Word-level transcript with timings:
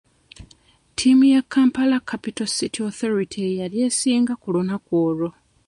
Ttiimu 0.95 1.23
ya 1.33 1.41
Kampala 1.41 1.99
Capital 2.09 2.47
City 2.57 2.79
Authority 2.87 3.37
ye 3.45 3.57
yali 3.61 3.77
esinga 3.87 4.33
ku 4.41 4.47
lunaku 4.55 4.91
olwo. 5.07 5.29